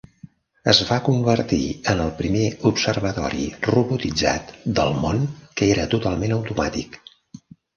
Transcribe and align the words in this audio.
Es 0.71 0.77
va 0.91 0.95
convertir 1.07 1.59
en 1.93 2.01
el 2.05 2.09
primer 2.21 2.47
observatori 2.71 3.45
robotitzat 3.69 4.51
del 4.81 4.97
món 5.05 5.23
que 5.61 5.71
era 5.77 5.89
totalment 5.97 6.39
automàtic. 6.41 6.99